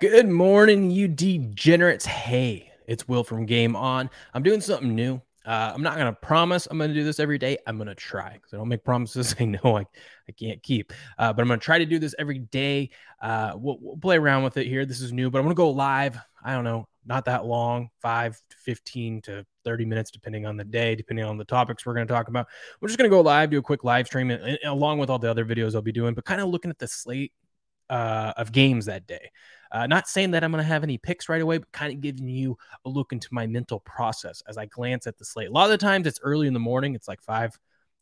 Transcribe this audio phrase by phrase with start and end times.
[0.00, 2.06] Good morning, you degenerates.
[2.06, 4.08] Hey, it's Will from Game On.
[4.32, 5.20] I'm doing something new.
[5.44, 7.58] Uh, I'm not going to promise I'm going to do this every day.
[7.66, 9.84] I'm going to try because I don't make promises I know I,
[10.26, 10.94] I can't keep.
[11.18, 12.88] Uh, but I'm going to try to do this every day.
[13.20, 14.86] Uh, we'll, we'll, play around with it here.
[14.86, 16.16] This is new, but I'm going to go live.
[16.42, 20.64] I don't know, not that long, five, to 15 to 30 minutes, depending on the
[20.64, 22.46] day, depending on the topics we're going to talk about.
[22.80, 25.10] We're just going to go live, do a quick live stream and, and, along with
[25.10, 27.34] all the other videos I'll be doing, but kind of looking at the slate
[27.90, 29.30] uh, of games that day.
[29.72, 32.00] Uh, not saying that I'm going to have any picks right away, but kind of
[32.00, 35.48] giving you a look into my mental process as I glance at the slate.
[35.48, 36.94] A lot of the times it's early in the morning.
[36.94, 37.56] It's like five,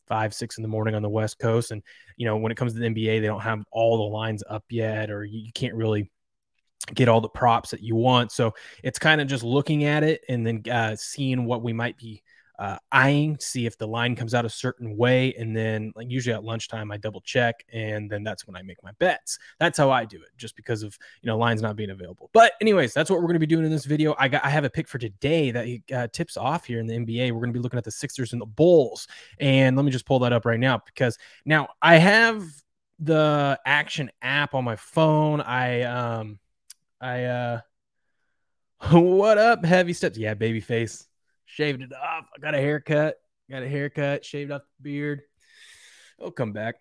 [0.07, 1.71] five, six in the morning on the West Coast.
[1.71, 1.83] And,
[2.17, 4.63] you know, when it comes to the NBA, they don't have all the lines up
[4.69, 6.09] yet, or you, you can't really
[6.93, 8.31] get all the props that you want.
[8.31, 11.97] So it's kind of just looking at it and then uh, seeing what we might
[11.97, 12.23] be
[12.59, 16.33] uh, eyeing, see if the line comes out a certain way, and then like usually
[16.33, 19.39] at lunchtime I double check, and then that's when I make my bets.
[19.59, 22.29] That's how I do it, just because of you know lines not being available.
[22.33, 24.13] But anyways, that's what we're going to be doing in this video.
[24.19, 26.95] I got I have a pick for today that uh, tips off here in the
[26.95, 27.31] NBA.
[27.31, 29.07] We're going to be looking at the Sixers and the Bulls,
[29.39, 32.43] and let me just pull that up right now because now I have
[32.99, 35.39] the Action app on my phone.
[35.39, 36.39] I um
[36.99, 37.61] I uh
[38.91, 41.08] what up heavy steps yeah baby face
[41.49, 42.27] shaved it off.
[42.35, 43.15] I got a haircut.
[43.49, 45.21] Got a haircut, shaved off the beard.
[46.19, 46.75] It'll come back.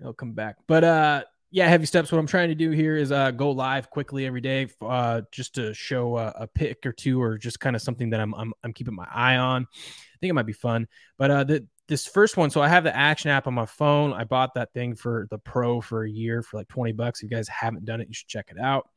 [0.00, 0.56] It'll come back.
[0.66, 2.12] But uh yeah, heavy steps.
[2.12, 5.54] What I'm trying to do here is uh go live quickly every day, uh just
[5.54, 8.72] to show a, pick or two, or just kind of something that I'm, I'm I'm
[8.72, 9.62] keeping my eye on.
[9.62, 10.88] I think it might be fun.
[11.18, 14.12] But uh the this first one, so I have the action app on my phone.
[14.12, 17.20] I bought that thing for the pro for a year for like 20 bucks.
[17.20, 18.88] If you guys haven't done it, you should check it out.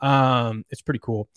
[0.00, 1.28] Um, it's pretty cool.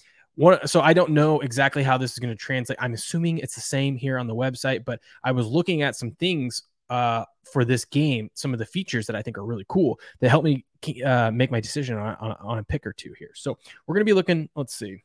[0.66, 2.78] So I don't know exactly how this is going to translate.
[2.82, 6.12] I'm assuming it's the same here on the website, but I was looking at some
[6.12, 10.00] things uh, for this game, some of the features that I think are really cool
[10.20, 10.66] that help me
[11.04, 13.32] uh, make my decision on, on, on, a pick or two here.
[13.34, 14.50] So we're going to be looking.
[14.56, 15.04] Let's see.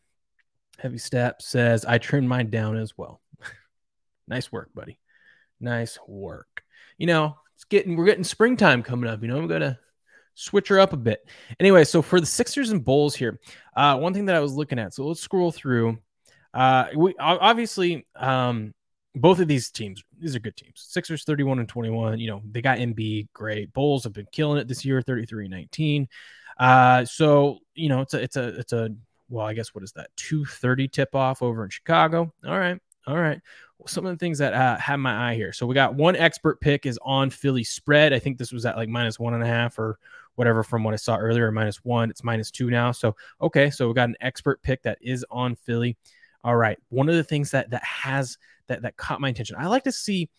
[0.78, 3.20] Heavy Step says I trimmed mine down as well.
[4.28, 4.98] nice work, buddy.
[5.60, 6.64] Nice work.
[6.98, 9.22] You know, it's getting we're getting springtime coming up.
[9.22, 9.78] You know, I'm gonna
[10.40, 11.28] switch her up a bit.
[11.58, 13.38] Anyway, so for the Sixers and Bulls here,
[13.76, 14.94] uh, one thing that I was looking at.
[14.94, 15.98] So let's scroll through.
[16.52, 18.74] Uh, we obviously um,
[19.14, 20.02] both of these teams.
[20.18, 20.84] These are good teams.
[20.88, 22.18] Sixers 31 and 21.
[22.18, 23.72] You know they got Embiid, great.
[23.72, 26.08] Bulls have been killing it this year, 33 19.
[26.58, 28.90] Uh, so you know it's a it's a it's a
[29.28, 30.08] well, I guess what is that?
[30.16, 32.32] 230 tip off over in Chicago.
[32.44, 32.80] All right.
[33.06, 33.40] All right.
[33.78, 35.52] Well, some of the things that uh, have my eye here.
[35.52, 38.12] So we got one expert pick is on Philly spread.
[38.12, 39.98] I think this was at like minus one and a half or
[40.34, 42.10] whatever from what I saw earlier, minus one.
[42.10, 42.92] It's minus two now.
[42.92, 45.96] So okay, so we got an expert pick that is on Philly.
[46.42, 46.78] All right.
[46.88, 49.56] One of the things that that has that that caught my attention.
[49.58, 50.30] I like to see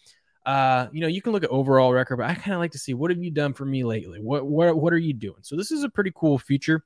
[0.45, 2.79] uh, you know, you can look at overall record, but I kind of like to
[2.79, 4.19] see what have you done for me lately?
[4.19, 5.37] What what what are you doing?
[5.41, 6.83] So this is a pretty cool feature.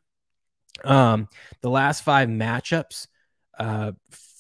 [0.84, 1.30] Um,
[1.62, 3.08] the last five matchups
[3.58, 3.94] uh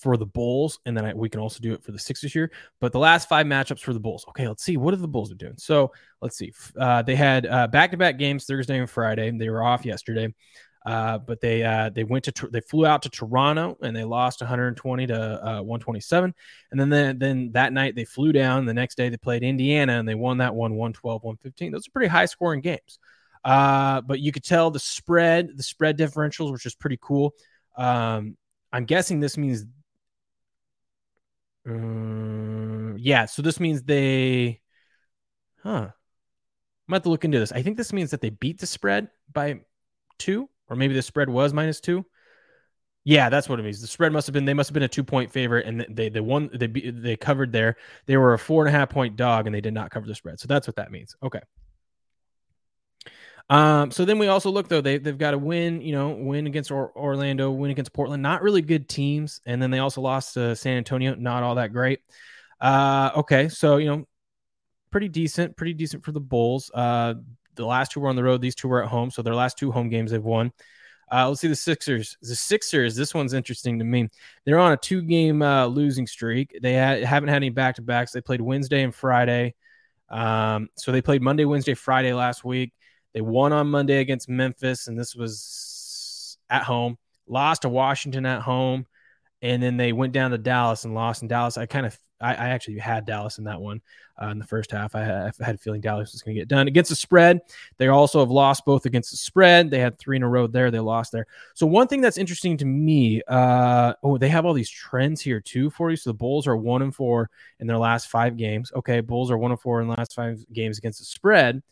[0.05, 2.51] for the Bulls, and then I, we can also do it for the Sixers here.
[2.79, 4.23] But the last five matchups for the Bulls.
[4.29, 5.55] Okay, let's see what are the Bulls are doing.
[5.57, 6.53] So let's see.
[6.79, 9.31] Uh, they had back to back games Thursday and Friday.
[9.31, 10.31] They were off yesterday,
[10.85, 14.41] uh, but they uh, they went to they flew out to Toronto and they lost
[14.41, 16.35] 120 to uh, 127.
[16.69, 18.67] And then the, then that night they flew down.
[18.67, 21.71] The next day they played Indiana and they won that one 112 115.
[21.71, 22.99] Those are pretty high scoring games.
[23.43, 27.33] Uh, but you could tell the spread, the spread differentials, which is pretty cool.
[27.77, 28.35] Um,
[28.73, 29.65] I'm guessing this means
[31.67, 34.61] uh, yeah, so this means they,
[35.63, 35.89] huh?
[36.87, 37.51] I'm about to look into this.
[37.51, 39.61] I think this means that they beat the spread by
[40.19, 42.05] two, or maybe the spread was minus two.
[43.03, 43.81] Yeah, that's what it means.
[43.81, 46.09] The spread must have been they must have been a two point favorite, and they
[46.09, 47.77] they won they they covered there.
[48.07, 50.15] They were a four and a half point dog, and they did not cover the
[50.15, 50.39] spread.
[50.39, 51.15] So that's what that means.
[51.21, 51.41] Okay.
[53.49, 56.47] Um, so then we also look though they they've got to win, you know, win
[56.47, 60.33] against or- Orlando, win against Portland, not really good teams, and then they also lost
[60.33, 61.99] to San Antonio, not all that great.
[62.59, 64.05] Uh, okay, so you know,
[64.89, 66.71] pretty decent, pretty decent for the Bulls.
[66.73, 67.15] Uh,
[67.53, 69.57] the last two were on the road, these two were at home, so their last
[69.57, 70.51] two home games they've won.
[71.11, 72.17] Uh, let's see the Sixers.
[72.21, 72.95] The Sixers.
[72.95, 74.09] This one's interesting to me.
[74.43, 76.57] They're on a two-game uh, losing streak.
[76.61, 78.11] They ha- haven't had any back-to-backs.
[78.11, 79.53] They played Wednesday and Friday.
[80.09, 82.73] Um, so they played Monday, Wednesday, Friday last week.
[83.15, 86.97] They won on Monday against Memphis, and this was at home.
[87.27, 88.85] Lost to Washington at home,
[89.41, 91.57] and then they went down to Dallas and lost in Dallas.
[91.57, 93.81] I kind of, I, I actually had Dallas in that one
[94.21, 94.95] uh, in the first half.
[94.95, 97.39] I had, I had a feeling Dallas was going to get done against the spread.
[97.77, 99.71] They also have lost both against the spread.
[99.71, 100.69] They had three in a row there.
[100.69, 101.25] They lost there.
[101.53, 105.39] So one thing that's interesting to me, uh, oh, they have all these trends here
[105.39, 105.95] too for you.
[105.95, 107.29] So the Bulls are one and four
[107.61, 108.73] in their last five games.
[108.75, 111.63] Okay, Bulls are one and four in the last five games against the spread.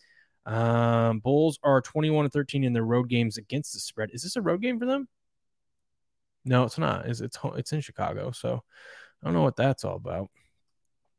[0.45, 4.09] Um, Bulls are 21 and 13 in their road games against the spread.
[4.13, 5.07] Is this a road game for them?
[6.45, 7.05] No, it's not.
[7.05, 8.31] It's it's it's in Chicago.
[8.31, 8.63] So
[9.21, 10.29] I don't know what that's all about.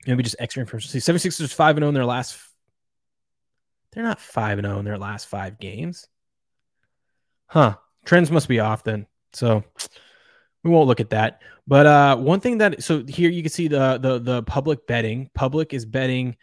[0.06, 1.00] Maybe just extra information.
[1.00, 2.38] 76ers 5 0 in their last.
[3.92, 6.06] They're not 5 0 in their last five games.
[7.46, 7.76] Huh.
[8.04, 9.06] Trends must be off then.
[9.32, 9.64] So
[10.62, 11.40] we won't look at that.
[11.66, 15.30] But uh, one thing that so here you can see the the the public betting.
[15.34, 16.36] Public is betting.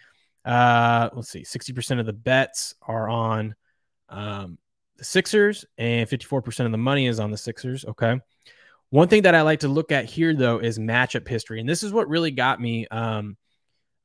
[0.43, 3.55] Uh, let's see, sixty percent of the bets are on
[4.09, 4.57] um,
[4.97, 7.85] the Sixers, and fifty four percent of the money is on the Sixers.
[7.85, 8.19] Okay.
[8.89, 11.83] One thing that I like to look at here though is matchup history, and this
[11.83, 12.87] is what really got me.
[12.87, 13.37] Um,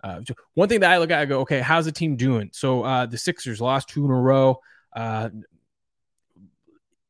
[0.04, 0.20] uh,
[0.54, 2.50] one thing that I look at, I go, okay, how's the team doing?
[2.52, 4.60] So uh, the Sixers lost two in a row.
[4.94, 5.30] Uh,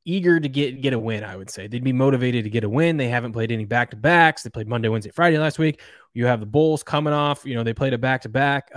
[0.06, 1.25] eager to get get a win.
[1.25, 2.96] I would say they'd be motivated to get a win.
[2.96, 4.43] They haven't played any back to backs.
[4.43, 5.81] They played Monday, Wednesday, Friday last week.
[6.14, 7.44] You have the Bulls coming off.
[7.44, 8.70] You know they played a back to back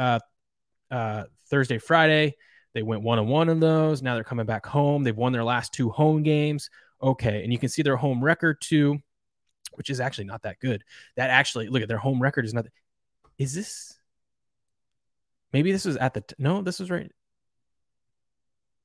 [1.50, 2.36] Thursday, Friday.
[2.74, 4.02] They went one on one of those.
[4.02, 5.04] Now they're coming back home.
[5.04, 6.70] They've won their last two home games.
[7.02, 9.00] Okay, and you can see their home record too,
[9.74, 10.84] which is actually not that good.
[11.16, 12.66] That actually look at their home record is not.
[13.38, 13.98] Is this?
[15.52, 16.62] Maybe this was at the t- no.
[16.62, 17.12] This was right.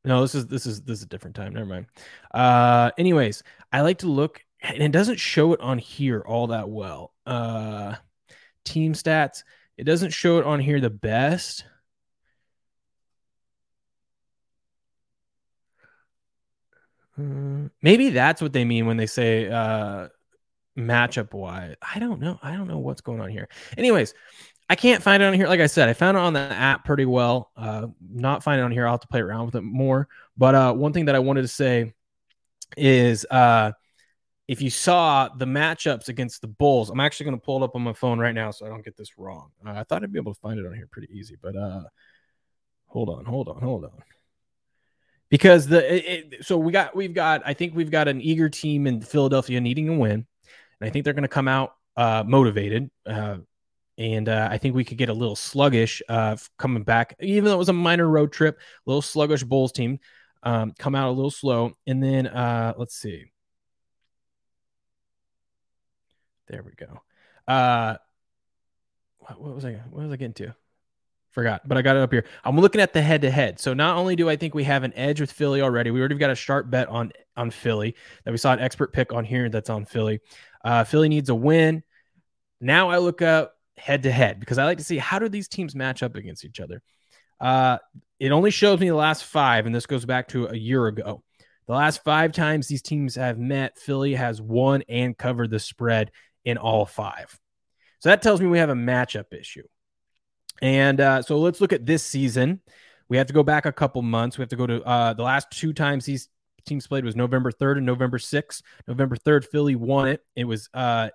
[0.04, 1.54] No, this is this is this is a different time.
[1.54, 1.86] Never mind.
[2.32, 3.42] Uh anyways,
[3.72, 7.12] I like to look and it doesn't show it on here all that well.
[7.26, 7.96] Uh
[8.64, 9.44] team stats.
[9.76, 11.64] It doesn't show it on here the best.
[17.16, 20.08] Maybe that's what they mean when they say uh
[20.76, 21.74] matchup wise.
[21.82, 22.38] I don't know.
[22.42, 23.48] I don't know what's going on here.
[23.76, 24.14] Anyways,
[24.68, 25.46] I can't find it on here.
[25.46, 27.50] Like I said, I found it on the app pretty well.
[27.56, 28.86] Uh, not find it on here.
[28.86, 30.08] I'll have to play around with it more.
[30.36, 31.92] But uh, one thing that I wanted to say
[32.76, 33.72] is uh,
[34.48, 37.76] if you saw the matchups against the Bulls, I'm actually going to pull it up
[37.76, 39.50] on my phone right now so I don't get this wrong.
[39.64, 41.82] Uh, I thought I'd be able to find it on here pretty easy, but uh,
[42.86, 44.02] hold on, hold on, hold on.
[45.34, 48.48] Because the it, it, so we got we've got I think we've got an eager
[48.48, 50.26] team in Philadelphia needing a win, and
[50.80, 52.88] I think they're going to come out uh, motivated.
[53.04, 53.38] Uh,
[53.98, 57.54] and uh, I think we could get a little sluggish uh, coming back, even though
[57.54, 58.60] it was a minor road trip.
[58.60, 59.98] A little sluggish Bulls team
[60.44, 63.24] um, come out a little slow, and then uh, let's see.
[66.46, 67.00] There we go.
[67.48, 67.96] Uh,
[69.18, 69.72] what, what was I?
[69.90, 70.54] What was I getting to?
[71.34, 72.24] Forgot, but I got it up here.
[72.44, 73.58] I'm looking at the head to head.
[73.58, 76.14] So not only do I think we have an edge with Philly already, we already
[76.14, 79.48] got a sharp bet on on Philly that we saw an expert pick on here
[79.48, 80.20] that's on Philly.
[80.64, 81.82] Uh, Philly needs a win.
[82.60, 85.48] Now I look up head to head because I like to see how do these
[85.48, 86.82] teams match up against each other.
[87.40, 87.78] Uh,
[88.20, 91.24] it only shows me the last five, and this goes back to a year ago.
[91.66, 96.12] The last five times these teams have met, Philly has won and covered the spread
[96.44, 97.36] in all five.
[97.98, 99.64] So that tells me we have a matchup issue.
[100.62, 102.60] And uh, so let's look at this season.
[103.08, 104.38] We have to go back a couple months.
[104.38, 106.28] We have to go to uh, the last two times these
[106.64, 108.62] teams played was November 3rd and November 6th.
[108.88, 110.24] November 3rd, Philly won it.
[110.34, 111.10] It was uh,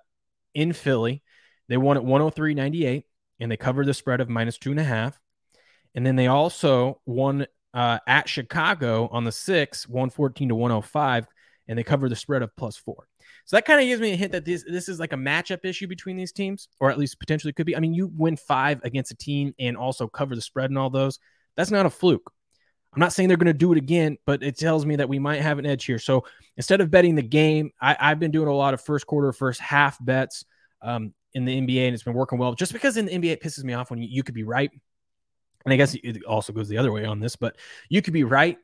[0.54, 1.22] in Philly.
[1.68, 3.04] They won at 103.98
[3.40, 5.18] and they covered the spread of minus two and a half.
[5.94, 11.26] And then they also won uh, at Chicago on the 6th, 114 to 105,
[11.68, 13.08] and they covered the spread of plus four.
[13.50, 15.64] So that kind of gives me a hint that this this is like a matchup
[15.64, 17.74] issue between these teams, or at least potentially could be.
[17.74, 20.88] I mean, you win five against a team and also cover the spread and all
[20.88, 21.18] those.
[21.56, 22.32] That's not a fluke.
[22.94, 25.18] I'm not saying they're going to do it again, but it tells me that we
[25.18, 25.98] might have an edge here.
[25.98, 26.26] So
[26.56, 29.60] instead of betting the game, I, have been doing a lot of first quarter, first
[29.60, 30.44] half bets.
[30.80, 32.54] Um, in the NBA and it's been working well.
[32.54, 34.70] Just because in the NBA it pisses me off when you, you could be right.
[35.64, 37.56] And I guess it also goes the other way on this, but
[37.88, 38.58] you could be right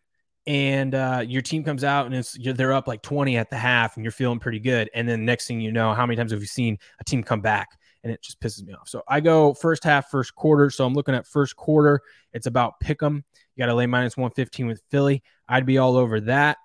[0.47, 3.97] and uh, your team comes out and it's they're up like 20 at the half
[3.97, 4.89] and you're feeling pretty good.
[4.95, 7.41] And then next thing you know, how many times have you seen a team come
[7.41, 7.69] back
[8.05, 8.89] and it just pisses me off?
[8.89, 10.71] So I go first half, first quarter.
[10.71, 12.01] So I'm looking at first quarter.
[12.33, 13.25] It's about pick 'em.
[13.57, 15.23] You got to lay minus 115 with Philly.
[15.49, 16.59] I'd be all over that.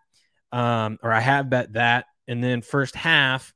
[0.51, 2.05] Um, or I have bet that.
[2.27, 3.53] And then first half,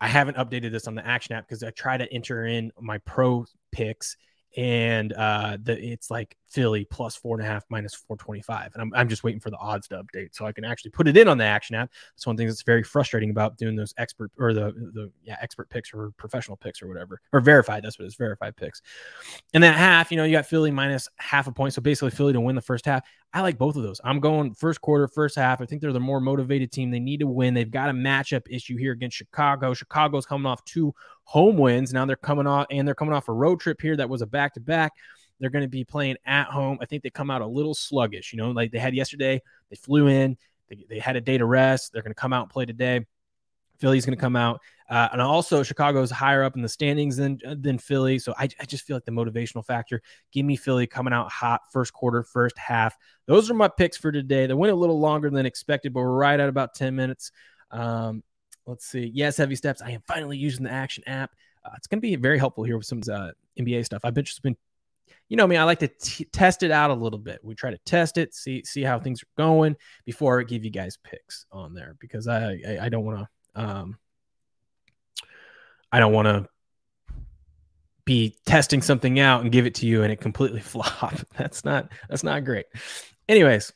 [0.00, 2.98] I haven't updated this on the action app because I try to enter in my
[2.98, 4.16] pro picks
[4.56, 8.92] and uh the it's like Philly plus four and a half minus 425 and I'm,
[8.94, 11.28] I'm just waiting for the odds to update so I can actually put it in
[11.28, 11.90] on the action app.
[12.14, 15.68] That's one thing that's very frustrating about doing those expert or the the yeah expert
[15.70, 18.82] picks or professional picks or whatever or verified that's what it's verified picks.
[19.54, 21.74] And that half you know you got Philly minus half a point.
[21.74, 23.02] So basically Philly to win the first half.
[23.32, 24.00] I like both of those.
[24.02, 25.60] I'm going first quarter first half.
[25.60, 26.90] I think they're the more motivated team.
[26.90, 27.52] They need to win.
[27.52, 29.74] They've got a matchup issue here against Chicago.
[29.74, 31.92] Chicago's coming off two home wins.
[31.92, 34.26] Now they're coming off and they're coming off a road trip here that was a
[34.26, 34.92] back to back.
[35.38, 36.78] They're going to be playing at home.
[36.80, 39.42] I think they come out a little sluggish, you know, like they had yesterday.
[39.70, 40.36] They flew in,
[40.68, 41.92] they, they had a day to rest.
[41.92, 43.04] They're going to come out and play today.
[43.78, 44.60] Philly's going to come out.
[44.88, 48.18] Uh, and also, Chicago's higher up in the standings than than Philly.
[48.18, 50.00] So I, I just feel like the motivational factor.
[50.32, 52.96] Give me Philly coming out hot first quarter, first half.
[53.26, 54.46] Those are my picks for today.
[54.46, 57.32] They went a little longer than expected, but we're right at about 10 minutes.
[57.70, 58.22] Um,
[58.64, 59.10] let's see.
[59.12, 59.82] Yes, heavy steps.
[59.82, 61.32] I am finally using the action app.
[61.64, 64.02] Uh, it's going to be very helpful here with some uh, NBA stuff.
[64.04, 64.56] I've been just been,
[65.28, 65.56] you know, me.
[65.56, 67.40] I like to t- test it out a little bit.
[67.42, 70.70] We try to test it, see see how things are going before I give you
[70.70, 73.98] guys picks on there because I I, I don't want to um
[75.90, 76.48] I don't want to
[78.04, 81.14] be testing something out and give it to you and it completely flop.
[81.36, 82.66] That's not that's not great.
[83.28, 83.72] Anyways,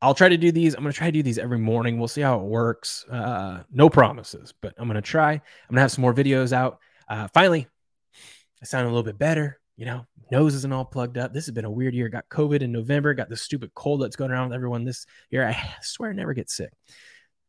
[0.00, 0.74] I'll try to do these.
[0.74, 1.98] I'm going to try to do these every morning.
[1.98, 3.04] We'll see how it works.
[3.10, 5.32] Uh, no promises, but I'm going to try.
[5.32, 6.78] I'm going to have some more videos out.
[7.08, 7.66] Uh, finally,
[8.62, 9.58] I sound a little bit better.
[9.76, 11.32] You know, nose isn't all plugged up.
[11.32, 12.08] This has been a weird year.
[12.08, 13.12] Got COVID in November.
[13.14, 15.46] Got this stupid cold that's going around with everyone this year.
[15.46, 16.70] I swear I never get sick.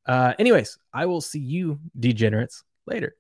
[0.05, 3.15] Uh, anyways, I will see you degenerates later.